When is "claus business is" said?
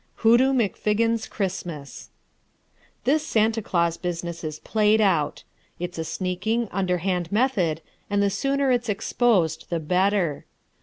3.61-4.57